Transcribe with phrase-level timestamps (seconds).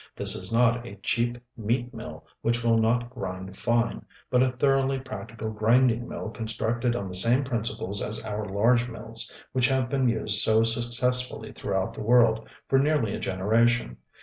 [0.15, 4.97] This is not a cheap meat mill which will not grind fine, but a thoroughly
[4.99, 10.09] practical grinding mill constructed on the same principles as our large mills, which have been
[10.09, 13.97] used so successfully throughout the world for nearly a generation.